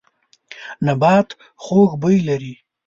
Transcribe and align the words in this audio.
نبات 0.87 1.29
خوږ 1.63 1.91
بوی 2.01 2.17
لري. 2.27 2.53